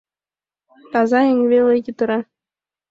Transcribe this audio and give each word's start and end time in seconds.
Таза 0.91 1.19
еҥ 1.31 1.39
веле 1.51 1.73
йытыра. 1.75 2.19